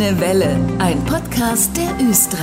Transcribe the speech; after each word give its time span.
Grüne 0.00 0.18
Welle, 0.18 0.56
ein 0.78 1.04
Podcast 1.04 1.76
der 1.76 2.08
Östra. 2.08 2.38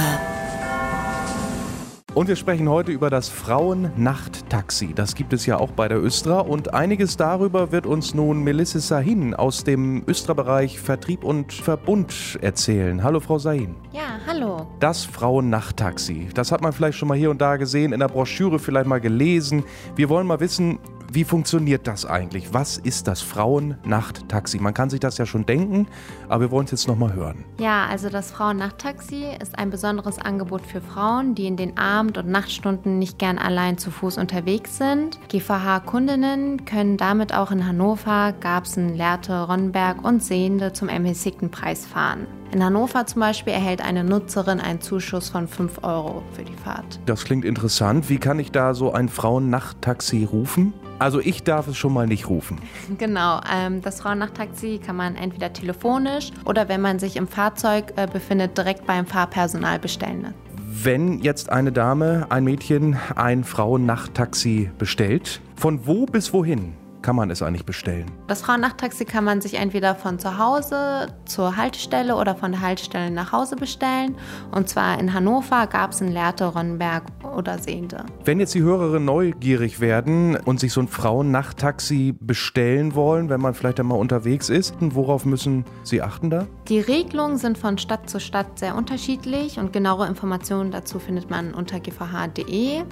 Und 2.13 2.27
wir 2.27 2.35
sprechen 2.35 2.69
heute 2.69 2.91
über 2.91 3.09
das 3.09 3.29
Frauen-Nacht-Taxi. 3.29 4.93
Das 4.93 5.15
gibt 5.15 5.33
es 5.33 5.47
ja 5.47 5.57
auch 5.57 5.71
bei 5.71 5.87
der 5.87 5.99
Östra. 5.99 6.41
Und 6.41 6.75
einiges 6.75 7.17
darüber 7.17 7.71
wird 7.71 7.87
uns 7.87 8.13
nun 8.13 8.43
Melisse 8.43 8.79
Sahin 8.79 9.33
aus 9.33 9.63
dem 9.63 10.03
Östra-Bereich 10.07 10.79
Vertrieb 10.79 11.23
und 11.23 11.51
Verbund 11.51 12.37
erzählen. 12.43 13.01
Hallo, 13.01 13.19
Frau 13.19 13.39
Sahin. 13.39 13.75
Ja, 13.91 14.19
hallo. 14.27 14.67
Das 14.79 15.05
Frauen-Nacht-Taxi. 15.05 16.29
Das 16.35 16.51
hat 16.51 16.61
man 16.61 16.73
vielleicht 16.73 16.99
schon 16.99 17.07
mal 17.07 17.17
hier 17.17 17.31
und 17.31 17.41
da 17.41 17.57
gesehen, 17.57 17.91
in 17.91 17.99
der 17.99 18.07
Broschüre 18.07 18.59
vielleicht 18.59 18.87
mal 18.87 19.01
gelesen. 19.01 19.63
Wir 19.95 20.09
wollen 20.09 20.27
mal 20.27 20.39
wissen, 20.39 20.77
wie 21.11 21.23
funktioniert 21.23 21.87
das 21.87 22.05
eigentlich? 22.05 22.53
Was 22.53 22.77
ist 22.77 23.07
das 23.07 23.21
Frauen-Nacht-Taxi? 23.21 24.59
Man 24.59 24.73
kann 24.73 24.89
sich 24.89 24.99
das 24.99 25.17
ja 25.17 25.25
schon 25.25 25.45
denken, 25.45 25.87
aber 26.27 26.41
wir 26.41 26.51
wollen 26.51 26.65
es 26.65 26.71
jetzt 26.71 26.87
nochmal 26.87 27.13
hören. 27.13 27.45
Ja, 27.59 27.85
also 27.85 28.09
das 28.09 28.31
Frauen-Nacht-Taxi 28.31 29.25
ist 29.41 29.57
ein 29.57 29.69
besonderes 29.69 30.19
Angebot 30.19 30.65
für 30.65 30.81
Frauen, 30.81 31.35
die 31.35 31.47
in 31.47 31.57
den 31.57 31.77
Abend- 31.77 32.17
und 32.17 32.27
Nachtstunden 32.27 32.99
nicht 32.99 33.19
gern 33.19 33.37
allein 33.37 33.77
zu 33.77 33.91
Fuß 33.91 34.17
unterwegs 34.17 34.77
sind. 34.77 35.19
GVH-Kundinnen 35.29 36.65
können 36.65 36.97
damit 36.97 37.33
auch 37.33 37.51
in 37.51 37.65
Hannover, 37.65 38.33
Garbsen, 38.39 38.95
Lehrte, 38.95 39.41
Ronnenberg 39.43 40.03
und 40.03 40.23
Sehende 40.23 40.73
zum 40.73 40.89
ermäßigten 40.89 41.51
Preis 41.51 41.85
fahren. 41.85 42.27
In 42.51 42.63
Hannover 42.63 43.05
zum 43.05 43.19
Beispiel 43.19 43.51
erhält 43.51 43.81
eine 43.81 44.05
Nutzerin 44.05 44.61
einen 44.61 44.79
Zuschuss 44.79 45.29
von 45.29 45.47
5 45.47 45.83
Euro 45.83 46.23
für 46.31 46.43
die 46.43 46.55
Fahrt. 46.55 46.99
Das 47.05 47.25
klingt 47.25 47.43
interessant. 47.43 48.09
Wie 48.09 48.19
kann 48.19 48.39
ich 48.39 48.51
da 48.51 48.73
so 48.73 48.93
ein 48.93 49.09
Frauen-Nacht-Taxi 49.09 50.23
rufen? 50.23 50.73
Also 50.97 51.19
ich 51.19 51.43
darf 51.43 51.67
es 51.67 51.77
schon 51.77 51.93
mal 51.93 52.07
nicht 52.07 52.29
rufen. 52.29 52.59
Genau, 52.97 53.41
ähm, 53.53 53.81
das 53.81 54.01
Frauennachttaxi 54.01 54.79
kann 54.83 54.95
man 54.95 55.15
entweder 55.15 55.51
telefonisch 55.51 56.31
oder 56.45 56.69
wenn 56.69 56.81
man 56.81 56.99
sich 56.99 57.17
im 57.17 57.27
Fahrzeug 57.27 57.93
äh, 57.97 58.07
befindet, 58.07 58.57
direkt 58.57 58.87
beim 58.87 59.05
Fahrpersonal 59.05 59.77
bestellen. 59.77 60.33
Wenn 60.55 61.19
jetzt 61.19 61.51
eine 61.51 61.71
Dame, 61.71 62.27
ein 62.29 62.45
Mädchen 62.45 62.97
ein 63.15 63.43
Frauennachttaxi 63.43 64.71
bestellt, 64.77 65.41
von 65.55 65.85
wo 65.85 66.05
bis 66.05 66.33
wohin 66.33 66.73
kann 67.07 67.15
man 67.15 67.29
es 67.29 67.41
eigentlich 67.41 67.65
bestellen? 67.65 68.11
Das 68.27 68.41
Frauennachttaxi 68.41 69.05
kann 69.05 69.23
man 69.23 69.39
sich 69.39 69.53
entweder 69.53 69.95
von 69.95 70.19
zu 70.19 70.37
Hause 70.37 71.07
zur 71.23 71.55
Haltestelle 71.55 72.17
oder 72.17 72.35
von 72.35 72.51
der 72.51 72.59
Haltestelle 72.59 73.09
nach 73.11 73.31
Hause 73.31 73.55
bestellen. 73.55 74.17
Und 74.51 74.67
zwar 74.67 74.99
in 74.99 75.13
Hannover, 75.13 75.67
Garbsen, 75.67 76.11
Lehrte, 76.11 76.43
Ronnenberg 76.43 77.03
oder 77.33 77.59
Sehende. 77.59 78.05
Wenn 78.25 78.41
jetzt 78.41 78.55
die 78.55 78.61
Hörerinnen 78.61 79.05
neugierig 79.05 79.79
werden 79.79 80.35
und 80.35 80.59
sich 80.59 80.73
so 80.73 80.81
ein 80.81 80.89
Frauennachttaxi 80.89 82.13
bestellen 82.19 82.93
wollen, 82.93 83.29
wenn 83.29 83.39
man 83.39 83.53
vielleicht 83.53 83.79
einmal 83.79 83.99
unterwegs 83.99 84.49
ist, 84.49 84.75
worauf 84.81 85.23
müssen 85.23 85.63
sie 85.83 86.01
achten 86.01 86.29
da? 86.29 86.45
Die 86.67 86.81
Regelungen 86.81 87.37
sind 87.37 87.57
von 87.57 87.77
Stadt 87.77 88.09
zu 88.09 88.19
Stadt 88.19 88.59
sehr 88.59 88.75
unterschiedlich 88.75 89.59
und 89.59 89.71
genauere 89.71 90.07
Informationen 90.07 90.71
dazu 90.71 90.99
findet 90.99 91.29
man 91.29 91.53
unter 91.53 91.79
gvh.de. 91.79 92.83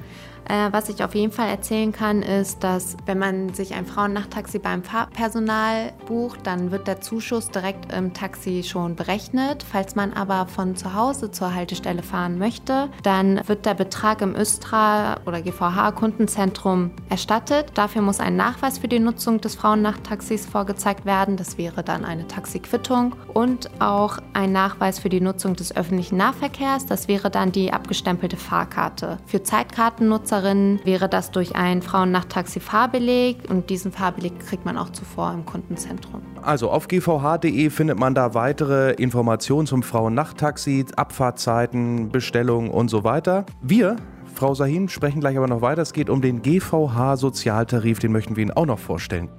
Äh, 0.47 0.71
was 0.71 0.89
ich 0.89 1.03
auf 1.03 1.15
jeden 1.15 1.31
Fall 1.31 1.49
erzählen 1.49 1.91
kann, 1.91 2.21
ist, 2.21 2.63
dass 2.63 2.97
wenn 3.05 3.17
man 3.17 3.53
sich 3.53 3.73
ein 3.73 3.85
Frauennachttaxi 3.85 4.59
beim 4.59 4.83
Fahrpersonal 4.83 5.93
bucht, 6.07 6.45
dann 6.45 6.71
wird 6.71 6.87
der 6.87 7.01
Zuschuss 7.01 7.49
direkt 7.49 7.91
im 7.91 8.13
Taxi 8.13 8.63
schon 8.63 8.95
berechnet. 8.95 9.63
Falls 9.63 9.95
man 9.95 10.13
aber 10.13 10.47
von 10.47 10.75
zu 10.75 10.93
Hause 10.93 11.31
zur 11.31 11.53
Haltestelle 11.53 12.03
fahren 12.03 12.37
möchte, 12.37 12.89
dann 13.03 13.41
wird 13.47 13.65
der 13.65 13.73
Betrag 13.73 14.21
im 14.21 14.35
Östra 14.35 15.17
oder 15.25 15.41
GVH 15.41 15.91
Kundenzentrum 15.93 16.91
erstattet. 17.09 17.71
Dafür 17.73 18.01
muss 18.01 18.19
ein 18.19 18.35
Nachweis 18.35 18.77
für 18.77 18.87
die 18.87 18.99
Nutzung 18.99 19.41
des 19.41 19.55
Frauennachttaxis 19.55 20.45
vorgezeigt 20.45 21.05
werden. 21.05 21.37
Das 21.37 21.57
wäre 21.57 21.83
dann 21.83 22.05
eine 22.05 22.27
Taxiquittung 22.27 23.15
und 23.33 23.69
auch 23.81 24.19
ein 24.33 24.51
Nachweis 24.51 24.99
für 24.99 25.09
die 25.09 25.21
Nutzung 25.21 25.55
des 25.55 25.75
öffentlichen 25.75 26.17
Nahverkehrs. 26.17 26.85
Das 26.85 27.07
wäre 27.07 27.29
dann 27.29 27.51
die 27.51 27.73
abgestempelte 27.73 28.37
Fahrkarte. 28.37 29.17
Für 29.25 29.41
Zeitkartennutzer 29.41 30.34
Nutzerin 30.35 30.79
wäre 30.83 31.07
das 31.07 31.31
durch 31.31 31.55
ein 31.55 31.81
Frauennacht-Taxi 31.81 32.59
Fahrbeleg 32.59 33.49
und 33.49 33.69
diesen 33.69 33.93
Fahrbeleg 33.93 34.37
kriegt 34.39 34.65
man 34.65 34.77
auch 34.77 34.89
zuvor 34.89 35.31
im 35.33 35.45
Kundenzentrum. 35.45 36.21
Also 36.41 36.69
auf 36.69 36.89
gvh.de 36.89 37.69
findet 37.69 37.97
man 37.97 38.15
da 38.15 38.33
weitere 38.33 38.91
Informationen 38.93 39.65
zum 39.65 39.81
Frauennacht-Taxi, 39.81 40.87
Abfahrtzeiten, 40.95 42.09
Bestellungen 42.09 42.69
und 42.69 42.89
so 42.89 43.03
weiter. 43.03 43.45
Wir 43.61 43.95
Frau 44.33 44.53
Sahin 44.53 44.89
sprechen 44.89 45.21
gleich 45.21 45.37
aber 45.37 45.47
noch 45.47 45.61
weiter. 45.61 45.81
Es 45.81 45.93
geht 45.93 46.09
um 46.09 46.21
den 46.21 46.41
GVH-Sozialtarif, 46.41 47.99
den 47.99 48.11
möchten 48.11 48.35
wir 48.35 48.43
Ihnen 48.43 48.51
auch 48.51 48.65
noch 48.65 48.79
vorstellen. 48.79 49.29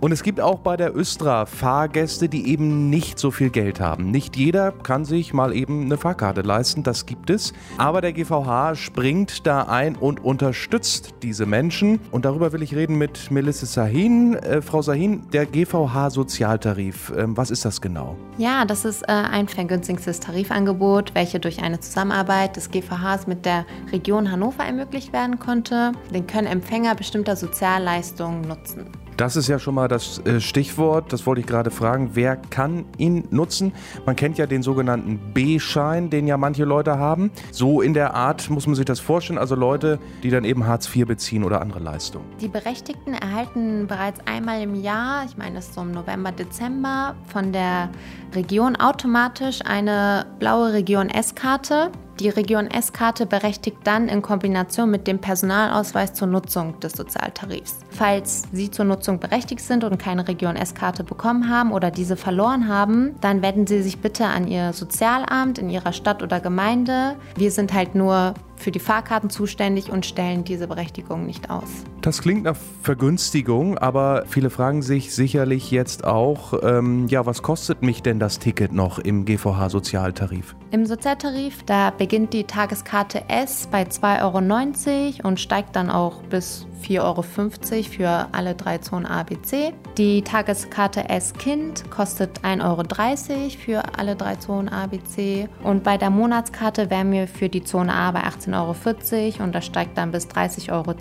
Und 0.00 0.12
es 0.12 0.22
gibt 0.22 0.40
auch 0.40 0.60
bei 0.60 0.78
der 0.78 0.96
Östra 0.96 1.44
Fahrgäste, 1.44 2.30
die 2.30 2.48
eben 2.48 2.88
nicht 2.88 3.18
so 3.18 3.30
viel 3.30 3.50
Geld 3.50 3.80
haben. 3.80 4.10
Nicht 4.10 4.34
jeder 4.34 4.72
kann 4.72 5.04
sich 5.04 5.34
mal 5.34 5.54
eben 5.54 5.84
eine 5.84 5.98
Fahrkarte 5.98 6.40
leisten, 6.40 6.82
das 6.82 7.04
gibt 7.04 7.28
es. 7.28 7.52
Aber 7.76 8.00
der 8.00 8.14
GVH 8.14 8.76
springt 8.76 9.46
da 9.46 9.64
ein 9.64 9.96
und 9.96 10.24
unterstützt 10.24 11.14
diese 11.22 11.44
Menschen. 11.44 12.00
Und 12.10 12.24
darüber 12.24 12.52
will 12.52 12.62
ich 12.62 12.74
reden 12.74 12.96
mit 12.96 13.30
Melissa 13.30 13.66
Sahin. 13.66 14.36
Äh, 14.36 14.62
Frau 14.62 14.80
Sahin, 14.80 15.28
der 15.34 15.44
GVH 15.44 16.10
Sozialtarif, 16.10 17.10
äh, 17.10 17.24
was 17.28 17.50
ist 17.50 17.66
das 17.66 17.82
genau? 17.82 18.16
Ja, 18.38 18.64
das 18.64 18.86
ist 18.86 19.02
äh, 19.02 19.12
ein 19.12 19.48
vergünstigstes 19.48 20.20
Tarifangebot, 20.20 21.14
welche 21.14 21.40
durch 21.40 21.62
eine 21.62 21.78
Zusammenarbeit 21.78 22.56
des 22.56 22.70
GVHs 22.70 23.26
mit 23.26 23.44
der 23.44 23.66
Region 23.92 24.32
Hannover 24.32 24.64
ermöglicht 24.64 25.12
werden 25.12 25.38
konnte. 25.38 25.92
Den 26.14 26.26
können 26.26 26.46
Empfänger 26.46 26.94
bestimmter 26.94 27.36
Sozialleistungen 27.36 28.40
nutzen. 28.48 28.86
Das 29.20 29.36
ist 29.36 29.48
ja 29.48 29.58
schon 29.58 29.74
mal 29.74 29.86
das 29.86 30.18
äh, 30.24 30.40
Stichwort. 30.40 31.12
Das 31.12 31.26
wollte 31.26 31.42
ich 31.42 31.46
gerade 31.46 31.70
fragen. 31.70 32.12
Wer 32.14 32.36
kann 32.36 32.86
ihn 32.96 33.28
nutzen? 33.30 33.74
Man 34.06 34.16
kennt 34.16 34.38
ja 34.38 34.46
den 34.46 34.62
sogenannten 34.62 35.34
B-Schein, 35.34 36.08
den 36.08 36.26
ja 36.26 36.38
manche 36.38 36.64
Leute 36.64 36.96
haben. 36.96 37.30
So 37.52 37.82
in 37.82 37.92
der 37.92 38.14
Art 38.14 38.48
muss 38.48 38.66
man 38.66 38.76
sich 38.76 38.86
das 38.86 38.98
vorstellen. 38.98 39.38
Also 39.38 39.56
Leute, 39.56 39.98
die 40.22 40.30
dann 40.30 40.44
eben 40.44 40.66
Hartz 40.66 40.88
IV 40.96 41.06
beziehen 41.06 41.44
oder 41.44 41.60
andere 41.60 41.80
Leistungen. 41.80 42.24
Die 42.40 42.48
Berechtigten 42.48 43.12
erhalten 43.12 43.86
bereits 43.86 44.20
einmal 44.24 44.62
im 44.62 44.74
Jahr, 44.74 45.26
ich 45.26 45.36
meine, 45.36 45.56
das 45.56 45.66
ist 45.66 45.74
so 45.74 45.82
im 45.82 45.92
November, 45.92 46.32
Dezember, 46.32 47.14
von 47.26 47.52
der 47.52 47.90
Region 48.34 48.76
automatisch 48.76 49.58
eine 49.66 50.24
blaue 50.38 50.72
Region 50.72 51.10
S-Karte. 51.10 51.92
Die 52.20 52.28
Region 52.28 52.66
S-Karte 52.66 53.24
berechtigt 53.24 53.78
dann 53.84 54.10
in 54.10 54.20
Kombination 54.20 54.90
mit 54.90 55.06
dem 55.06 55.20
Personalausweis 55.20 56.12
zur 56.12 56.28
Nutzung 56.28 56.78
des 56.78 56.92
Sozialtarifs. 56.92 57.78
Falls 57.88 58.42
Sie 58.52 58.70
zur 58.70 58.84
Nutzung 58.84 59.18
berechtigt 59.18 59.62
sind 59.62 59.84
und 59.84 59.98
keine 59.98 60.28
Region 60.28 60.54
S-Karte 60.54 61.02
bekommen 61.02 61.48
haben 61.48 61.72
oder 61.72 61.90
diese 61.90 62.18
verloren 62.18 62.68
haben, 62.68 63.14
dann 63.22 63.40
wenden 63.40 63.66
Sie 63.66 63.80
sich 63.80 64.00
bitte 64.00 64.26
an 64.26 64.46
Ihr 64.46 64.74
Sozialamt 64.74 65.58
in 65.58 65.70
Ihrer 65.70 65.94
Stadt 65.94 66.22
oder 66.22 66.40
Gemeinde. 66.40 67.16
Wir 67.36 67.50
sind 67.50 67.72
halt 67.72 67.94
nur 67.94 68.34
für 68.60 68.70
die 68.70 68.78
Fahrkarten 68.78 69.30
zuständig 69.30 69.90
und 69.90 70.06
stellen 70.06 70.44
diese 70.44 70.68
Berechtigung 70.68 71.26
nicht 71.26 71.50
aus. 71.50 71.68
Das 72.00 72.22
klingt 72.22 72.44
nach 72.44 72.56
Vergünstigung, 72.82 73.78
aber 73.78 74.24
viele 74.26 74.50
fragen 74.50 74.82
sich 74.82 75.14
sicherlich 75.14 75.70
jetzt 75.70 76.04
auch, 76.04 76.54
ähm, 76.62 77.08
ja, 77.08 77.26
was 77.26 77.42
kostet 77.42 77.82
mich 77.82 78.02
denn 78.02 78.18
das 78.18 78.38
Ticket 78.38 78.72
noch 78.72 78.98
im 78.98 79.24
GVH-Sozialtarif? 79.24 80.54
Im 80.70 80.86
Sozialtarif, 80.86 81.62
da 81.64 81.90
beginnt 81.90 82.32
die 82.32 82.44
Tageskarte 82.44 83.28
S 83.28 83.68
bei 83.70 83.82
2,90 83.82 85.18
Euro 85.18 85.28
und 85.28 85.40
steigt 85.40 85.76
dann 85.76 85.90
auch 85.90 86.22
bis 86.22 86.66
4,50 86.80 87.00
Euro 87.02 87.22
für 87.22 88.28
alle 88.32 88.54
drei 88.54 88.78
Zonen 88.78 89.06
A, 89.06 89.22
B, 89.22 89.36
C. 89.42 89.72
Die 89.98 90.22
Tageskarte 90.22 91.08
S-Kind 91.08 91.90
kostet 91.90 92.40
1,30 92.40 92.62
Euro 92.64 93.50
für 93.64 93.82
alle 93.98 94.16
drei 94.16 94.36
Zonen 94.36 94.68
A, 94.68 94.86
B, 94.86 95.02
C. 95.02 95.48
Und 95.62 95.84
bei 95.84 95.98
der 95.98 96.10
Monatskarte 96.10 96.90
wären 96.90 97.12
wir 97.12 97.28
für 97.28 97.48
die 97.48 97.62
Zone 97.62 97.92
A 97.92 98.10
bei 98.12 98.22
18,40 98.54 99.34
Euro 99.34 99.44
und 99.44 99.54
das 99.54 99.66
steigt 99.66 99.96
dann 99.96 100.12
bis 100.12 100.26
30,10 100.26 100.72
Euro 100.72 100.94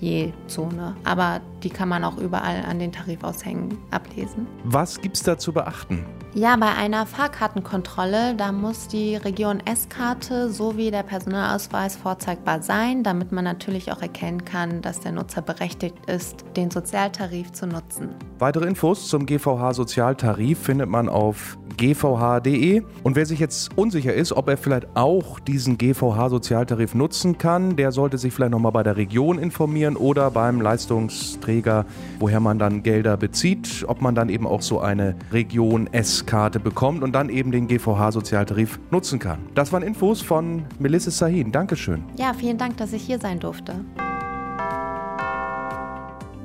je 0.00 0.32
Zone. 0.46 0.96
Aber 1.04 1.40
die 1.62 1.70
kann 1.70 1.88
man 1.88 2.04
auch 2.04 2.18
überall 2.18 2.64
an 2.64 2.78
den 2.78 2.92
Tarifaushängen 2.92 3.78
ablesen. 3.90 4.46
Was 4.64 5.00
gibt 5.00 5.16
es 5.16 5.22
da 5.22 5.38
zu 5.38 5.52
beachten? 5.52 6.04
Ja, 6.38 6.54
bei 6.56 6.68
einer 6.68 7.06
Fahrkartenkontrolle, 7.06 8.34
da 8.34 8.52
muss 8.52 8.88
die 8.88 9.16
Region 9.16 9.62
S-Karte 9.64 10.50
sowie 10.50 10.90
der 10.90 11.02
Personalausweis 11.02 11.96
vorzeigbar 11.96 12.60
sein, 12.60 13.02
damit 13.02 13.32
man 13.32 13.44
natürlich 13.44 13.90
auch 13.90 14.02
erkennen 14.02 14.44
kann, 14.44 14.82
dass 14.82 15.00
der 15.00 15.12
Nutzer 15.12 15.40
berechtigt 15.40 15.96
ist, 16.08 16.44
den 16.54 16.70
Sozialtarif 16.70 17.52
zu 17.52 17.66
nutzen. 17.66 18.10
Weitere 18.38 18.66
Infos 18.66 19.08
zum 19.08 19.24
GVH-Sozialtarif 19.24 20.58
findet 20.58 20.90
man 20.90 21.08
auf 21.08 21.56
gvh.de. 21.76 22.82
Und 23.02 23.16
wer 23.16 23.26
sich 23.26 23.38
jetzt 23.38 23.76
unsicher 23.76 24.14
ist, 24.14 24.32
ob 24.32 24.48
er 24.48 24.56
vielleicht 24.56 24.88
auch 24.94 25.40
diesen 25.40 25.78
GVH-Sozialtarif 25.78 26.94
nutzen 26.94 27.38
kann, 27.38 27.76
der 27.76 27.92
sollte 27.92 28.18
sich 28.18 28.32
vielleicht 28.32 28.52
nochmal 28.52 28.72
bei 28.72 28.82
der 28.82 28.96
Region 28.96 29.38
informieren 29.38 29.96
oder 29.96 30.30
beim 30.30 30.60
Leistungsträger, 30.60 31.86
woher 32.18 32.40
man 32.40 32.58
dann 32.58 32.82
Gelder 32.82 33.16
bezieht, 33.16 33.84
ob 33.88 34.00
man 34.00 34.14
dann 34.14 34.28
eben 34.28 34.46
auch 34.46 34.62
so 34.62 34.80
eine 34.80 35.16
Region 35.32 35.86
S-Karte 36.26 36.58
bekommt 36.60 37.02
und 37.02 37.12
dann 37.12 37.28
eben 37.28 37.52
den 37.52 37.68
GVH-Sozialtarif 37.68 38.78
nutzen 38.90 39.18
kann. 39.18 39.38
Das 39.54 39.72
waren 39.72 39.82
Infos 39.82 40.20
von 40.20 40.64
Melissa 40.78 41.10
Sahin. 41.10 41.52
Dankeschön. 41.52 42.02
Ja, 42.18 42.34
vielen 42.34 42.58
Dank, 42.58 42.76
dass 42.76 42.92
ich 42.92 43.02
hier 43.02 43.18
sein 43.18 43.38
durfte. 43.38 43.76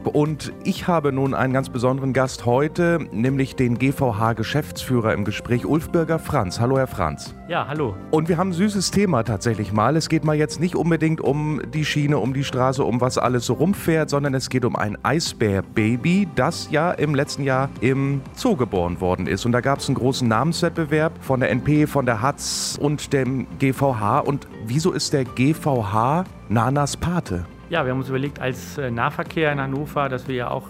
Und 0.04 0.52
ich 0.64 0.88
habe 0.88 1.12
nun 1.12 1.34
einen 1.34 1.54
ganz 1.54 1.70
besonderen 1.70 2.12
Gast 2.14 2.46
heute, 2.46 3.00
nämlich 3.12 3.56
den 3.56 3.78
GVH-Geschäftsführer 3.78 5.14
im 5.14 5.26
Gespräch, 5.26 5.66
Ulfbürger 5.66 6.18
Franz. 6.18 6.60
Hallo, 6.60 6.78
Herr 6.78 6.88
Franz. 6.88 7.36
Ja, 7.48 7.68
hallo. 7.68 7.96
Und 8.10 8.28
wir 8.28 8.38
haben 8.38 8.50
ein 8.50 8.54
süßes 8.54 8.92
Thema 8.92 9.24
tatsächlich 9.24 9.72
mal. 9.74 9.96
Es 9.96 10.10
geht 10.10 10.24
mal 10.24 10.36
jetzt 10.36 10.60
nicht 10.60 10.76
unbedingt 10.76 11.22
um 11.22 11.62
die 11.74 11.86
Schiene, 11.86 12.18
um 12.18 12.34
die 12.34 12.44
Straße, 12.44 12.84
um 12.84 13.00
was 13.00 13.18
alles 13.18 13.46
so 13.46 13.54
rumfährt, 13.54 14.10
sondern 14.10 14.34
es 14.34 14.50
geht 14.50 14.66
um 14.66 14.76
ein 14.76 14.98
Eisbärbaby, 15.04 16.30
das 16.36 16.72
ja 16.72 16.92
im 16.92 17.14
letzten 17.14 17.44
Jahr 17.44 17.70
im 17.82 18.22
Zoo 18.34 18.56
geboren 18.56 19.02
worden 19.02 19.28
ist. 19.28 19.46
Und 19.46 19.52
da 19.52 19.62
gab 19.62 19.80
es 19.80 19.88
einen 19.88 19.96
großen 19.96 20.28
Namenswettbewerb 20.28 21.14
von 21.22 21.40
der 21.40 21.52
NP, 21.52 21.88
von 21.88 22.06
der 22.06 22.22
HATZ 22.22 22.80
und 22.82 23.14
dem 23.14 23.46
GVH. 23.60 24.20
Und 24.20 24.48
wieso 24.66 24.92
ist 24.92 25.14
der 25.14 25.26
GVH 25.26 26.24
Nanas 26.50 26.98
Pate? 26.98 27.46
Ja, 27.72 27.86
wir 27.86 27.94
haben 27.94 28.00
uns 28.00 28.10
überlegt, 28.10 28.38
als 28.42 28.78
äh, 28.78 28.92
Nahverkehr 28.92 29.50
in 29.50 29.62
Hannover, 29.62 30.10
dass 30.10 30.28
wir 30.28 30.36
ja 30.36 30.50
auch 30.52 30.68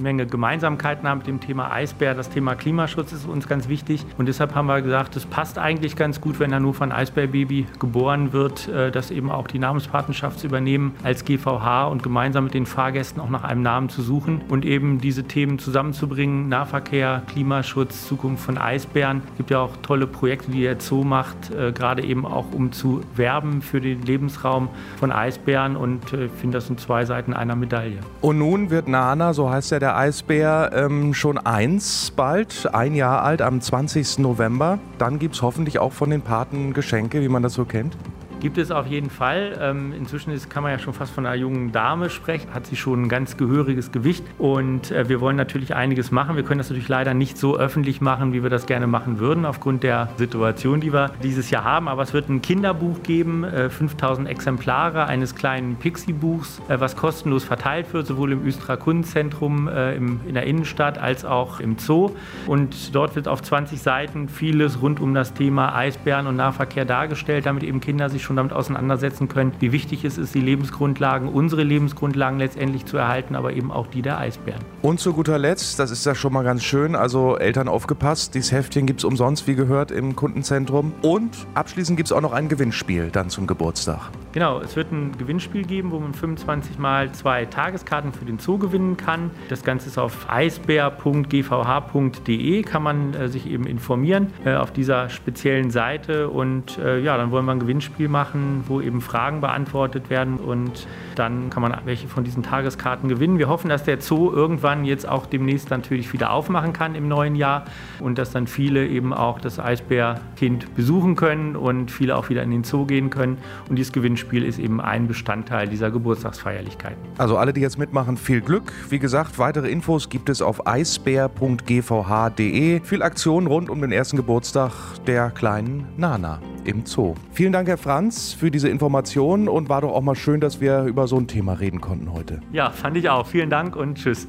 Menge 0.00 0.26
Gemeinsamkeiten 0.26 1.08
haben 1.08 1.18
mit 1.18 1.26
dem 1.26 1.40
Thema 1.40 1.70
Eisbär. 1.70 2.14
Das 2.14 2.30
Thema 2.30 2.54
Klimaschutz 2.54 3.12
ist 3.12 3.26
uns 3.26 3.48
ganz 3.48 3.68
wichtig. 3.68 4.04
Und 4.18 4.26
deshalb 4.26 4.54
haben 4.54 4.66
wir 4.66 4.80
gesagt, 4.82 5.16
es 5.16 5.26
passt 5.26 5.58
eigentlich 5.58 5.96
ganz 5.96 6.20
gut, 6.20 6.40
wenn 6.40 6.54
Hannover 6.54 6.84
ein 6.84 6.92
Eisbärbaby 6.92 7.66
geboren 7.78 8.32
wird, 8.32 8.68
äh, 8.68 8.90
das 8.90 9.10
eben 9.10 9.30
auch 9.30 9.46
die 9.46 9.58
Namenspatenschaft 9.58 10.44
übernehmen 10.44 10.94
als 11.02 11.24
GVH 11.24 11.86
und 11.86 12.02
gemeinsam 12.02 12.44
mit 12.44 12.54
den 12.54 12.66
Fahrgästen 12.66 13.20
auch 13.20 13.30
nach 13.30 13.44
einem 13.44 13.62
Namen 13.62 13.88
zu 13.88 14.02
suchen 14.02 14.42
und 14.48 14.64
eben 14.64 15.00
diese 15.00 15.24
Themen 15.24 15.58
zusammenzubringen. 15.58 16.48
Nahverkehr, 16.48 17.22
Klimaschutz, 17.28 18.06
Zukunft 18.06 18.44
von 18.44 18.58
Eisbären. 18.58 19.22
Es 19.32 19.36
gibt 19.36 19.50
ja 19.50 19.60
auch 19.60 19.76
tolle 19.82 20.06
Projekte, 20.06 20.50
die 20.50 20.62
der 20.62 20.80
Zoo 20.80 21.04
macht, 21.04 21.50
äh, 21.50 21.72
gerade 21.72 22.02
eben 22.04 22.26
auch 22.26 22.52
um 22.52 22.72
zu 22.72 23.00
werben 23.14 23.62
für 23.62 23.80
den 23.80 24.02
Lebensraum 24.02 24.68
von 24.98 25.12
Eisbären. 25.12 25.76
Und 25.76 26.12
äh, 26.12 26.26
ich 26.26 26.32
finde, 26.32 26.58
das 26.58 26.66
sind 26.66 26.80
zwei 26.80 27.04
Seiten 27.04 27.34
einer 27.34 27.56
Medaille. 27.56 27.98
Und 28.20 28.38
nun 28.38 28.70
wird 28.70 28.88
Nana, 28.88 29.32
so 29.32 29.50
heißt 29.50 29.72
ja 29.72 29.80
der 29.82 29.96
Eisbär 29.96 30.70
ähm, 30.74 31.12
schon 31.12 31.38
eins 31.38 32.12
bald, 32.14 32.72
ein 32.72 32.94
Jahr 32.94 33.22
alt, 33.22 33.42
am 33.42 33.60
20. 33.60 34.20
November. 34.20 34.78
Dann 34.98 35.18
gibt 35.18 35.34
es 35.34 35.42
hoffentlich 35.42 35.80
auch 35.80 35.92
von 35.92 36.08
den 36.08 36.22
Paten 36.22 36.72
Geschenke, 36.72 37.20
wie 37.20 37.28
man 37.28 37.42
das 37.42 37.54
so 37.54 37.64
kennt. 37.64 37.96
Gibt 38.42 38.58
es 38.58 38.72
auf 38.72 38.88
jeden 38.88 39.08
Fall. 39.08 39.56
Ähm, 39.60 39.92
inzwischen 39.92 40.32
ist, 40.32 40.50
kann 40.50 40.64
man 40.64 40.72
ja 40.72 40.80
schon 40.80 40.94
fast 40.94 41.12
von 41.12 41.24
einer 41.24 41.36
jungen 41.36 41.70
Dame 41.70 42.10
sprechen, 42.10 42.52
hat 42.52 42.66
sie 42.66 42.74
schon 42.74 43.02
ein 43.02 43.08
ganz 43.08 43.36
gehöriges 43.36 43.92
Gewicht 43.92 44.24
und 44.36 44.90
äh, 44.90 45.08
wir 45.08 45.20
wollen 45.20 45.36
natürlich 45.36 45.76
einiges 45.76 46.10
machen. 46.10 46.34
Wir 46.34 46.42
können 46.42 46.58
das 46.58 46.68
natürlich 46.68 46.88
leider 46.88 47.14
nicht 47.14 47.38
so 47.38 47.56
öffentlich 47.56 48.00
machen, 48.00 48.32
wie 48.32 48.42
wir 48.42 48.50
das 48.50 48.66
gerne 48.66 48.88
machen 48.88 49.20
würden, 49.20 49.44
aufgrund 49.44 49.84
der 49.84 50.08
Situation, 50.16 50.80
die 50.80 50.92
wir 50.92 51.12
dieses 51.22 51.50
Jahr 51.50 51.62
haben. 51.62 51.86
Aber 51.86 52.02
es 52.02 52.14
wird 52.14 52.28
ein 52.30 52.42
Kinderbuch 52.42 53.04
geben, 53.04 53.44
äh, 53.44 53.70
5000 53.70 54.28
Exemplare 54.28 55.06
eines 55.06 55.36
kleinen 55.36 55.76
Pixie-Buchs, 55.76 56.62
äh, 56.66 56.80
was 56.80 56.96
kostenlos 56.96 57.44
verteilt 57.44 57.92
wird, 57.92 58.08
sowohl 58.08 58.32
im 58.32 58.44
Östra 58.44 58.76
Kundenzentrum 58.76 59.68
äh, 59.68 59.94
in 59.94 60.34
der 60.34 60.46
Innenstadt 60.46 60.98
als 60.98 61.24
auch 61.24 61.60
im 61.60 61.78
Zoo. 61.78 62.10
Und 62.48 62.92
dort 62.92 63.14
wird 63.14 63.28
auf 63.28 63.40
20 63.40 63.80
Seiten 63.80 64.28
vieles 64.28 64.82
rund 64.82 64.98
um 64.98 65.14
das 65.14 65.32
Thema 65.32 65.76
Eisbären 65.76 66.26
und 66.26 66.34
Nahverkehr 66.34 66.84
dargestellt, 66.84 67.46
damit 67.46 67.62
eben 67.62 67.80
Kinder 67.80 68.08
sich 68.10 68.24
schon 68.24 68.31
schon 68.32 68.36
damit 68.36 68.52
auseinandersetzen 68.54 69.28
können, 69.28 69.52
wie 69.60 69.72
wichtig 69.72 70.04
es 70.06 70.16
ist, 70.16 70.34
die 70.34 70.40
Lebensgrundlagen, 70.40 71.28
unsere 71.28 71.62
Lebensgrundlagen 71.62 72.38
letztendlich 72.38 72.86
zu 72.86 72.96
erhalten, 72.96 73.36
aber 73.36 73.52
eben 73.52 73.70
auch 73.70 73.86
die 73.86 74.00
der 74.00 74.18
Eisbären. 74.18 74.62
Und 74.80 75.00
zu 75.00 75.12
guter 75.12 75.38
Letzt, 75.38 75.78
das 75.78 75.90
ist 75.90 76.06
ja 76.06 76.14
schon 76.14 76.32
mal 76.32 76.42
ganz 76.42 76.62
schön, 76.62 76.96
also 76.96 77.36
Eltern 77.36 77.68
aufgepasst, 77.68 78.34
dieses 78.34 78.50
Heftchen 78.50 78.86
gibt 78.86 79.00
es 79.00 79.04
umsonst, 79.04 79.46
wie 79.46 79.54
gehört, 79.54 79.90
im 79.90 80.16
Kundenzentrum. 80.16 80.92
Und 81.02 81.46
abschließend 81.52 81.98
gibt 81.98 82.08
es 82.08 82.12
auch 82.12 82.22
noch 82.22 82.32
ein 82.32 82.48
Gewinnspiel 82.48 83.10
dann 83.12 83.28
zum 83.28 83.46
Geburtstag. 83.46 84.10
Genau, 84.32 84.60
es 84.60 84.76
wird 84.76 84.92
ein 84.92 85.12
Gewinnspiel 85.18 85.66
geben, 85.66 85.90
wo 85.90 85.98
man 85.98 86.14
25 86.14 86.78
mal 86.78 87.12
zwei 87.12 87.44
Tageskarten 87.44 88.14
für 88.14 88.24
den 88.24 88.38
Zoo 88.38 88.56
gewinnen 88.56 88.96
kann. 88.96 89.30
Das 89.50 89.62
Ganze 89.62 89.88
ist 89.88 89.98
auf 89.98 90.30
eisbär.gvh.de, 90.30 92.62
kann 92.62 92.82
man 92.82 93.12
äh, 93.12 93.28
sich 93.28 93.46
eben 93.46 93.66
informieren 93.66 94.32
äh, 94.46 94.54
auf 94.54 94.72
dieser 94.72 95.10
speziellen 95.10 95.70
Seite. 95.70 96.30
Und 96.30 96.78
äh, 96.78 96.98
ja, 97.00 97.18
dann 97.18 97.30
wollen 97.30 97.44
wir 97.44 97.52
ein 97.52 97.60
Gewinnspiel 97.60 98.08
machen 98.08 98.64
wo 98.68 98.80
eben 98.80 99.02
Fragen 99.02 99.40
beantwortet 99.40 100.08
werden 100.08 100.38
und 100.38 100.86
dann 101.14 101.50
kann 101.50 101.62
man 101.62 101.76
welche 101.84 102.08
von 102.08 102.24
diesen 102.24 102.42
Tageskarten 102.42 103.08
gewinnen. 103.08 103.38
Wir 103.38 103.48
hoffen, 103.48 103.68
dass 103.68 103.84
der 103.84 104.00
Zoo 104.00 104.32
irgendwann 104.32 104.84
jetzt 104.84 105.06
auch 105.06 105.26
demnächst 105.26 105.70
natürlich 105.70 106.12
wieder 106.12 106.32
aufmachen 106.32 106.72
kann 106.72 106.94
im 106.94 107.08
neuen 107.08 107.34
Jahr 107.34 107.64
und 108.00 108.18
dass 108.18 108.30
dann 108.30 108.46
viele 108.46 108.86
eben 108.86 109.12
auch 109.12 109.40
das 109.40 109.58
Eisbärkind 109.58 110.74
besuchen 110.74 111.16
können 111.16 111.56
und 111.56 111.90
viele 111.90 112.16
auch 112.16 112.30
wieder 112.30 112.42
in 112.42 112.50
den 112.50 112.64
Zoo 112.64 112.86
gehen 112.86 113.10
können. 113.10 113.38
Und 113.68 113.76
dieses 113.76 113.92
Gewinnspiel 113.92 114.21
ist 114.30 114.58
eben 114.58 114.80
ein 114.80 115.08
Bestandteil 115.08 115.68
dieser 115.68 115.90
Geburtstagsfeierlichkeiten. 115.90 117.02
Also 117.18 117.36
alle, 117.36 117.52
die 117.52 117.60
jetzt 117.60 117.78
mitmachen, 117.78 118.16
viel 118.16 118.40
Glück. 118.40 118.72
Wie 118.88 118.98
gesagt, 118.98 119.38
weitere 119.38 119.70
Infos 119.70 120.08
gibt 120.08 120.28
es 120.28 120.42
auf 120.42 120.66
eisbär.gvh.de. 120.66 122.80
Viel 122.82 123.02
Aktion 123.02 123.46
rund 123.46 123.70
um 123.70 123.80
den 123.80 123.92
ersten 123.92 124.16
Geburtstag 124.16 124.72
der 125.06 125.30
kleinen 125.30 125.86
Nana 125.96 126.40
im 126.64 126.86
Zoo. 126.86 127.14
Vielen 127.32 127.52
Dank, 127.52 127.68
Herr 127.68 127.78
Franz, 127.78 128.32
für 128.32 128.50
diese 128.50 128.68
Informationen 128.68 129.48
und 129.48 129.68
war 129.68 129.82
doch 129.82 129.92
auch 129.92 130.02
mal 130.02 130.14
schön, 130.14 130.40
dass 130.40 130.60
wir 130.60 130.84
über 130.84 131.06
so 131.06 131.16
ein 131.16 131.26
Thema 131.26 131.54
reden 131.54 131.80
konnten 131.80 132.12
heute. 132.12 132.40
Ja, 132.52 132.70
fand 132.70 132.96
ich 132.96 133.08
auch. 133.08 133.26
Vielen 133.26 133.50
Dank 133.50 133.76
und 133.76 133.96
tschüss. 133.96 134.28